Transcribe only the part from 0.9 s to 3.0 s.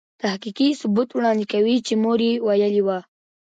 وړاندې کوي چې مور يې ویلې وه.